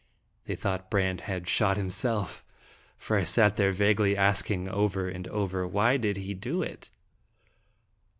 They 0.45 0.55
thought 0.55 0.89
Brande 0.89 1.21
had 1.29 1.47
shot 1.47 1.77
himself, 1.77 2.43
for 2.97 3.17
I 3.19 3.23
sat 3.23 3.55
there 3.55 3.71
vaguely 3.71 4.17
asking 4.17 4.67
over 4.67 5.07
and 5.07 5.27
over:" 5.27 5.67
Why 5.67 5.97
did 5.97 6.17
he 6.17 6.33
doit?" 6.33 6.89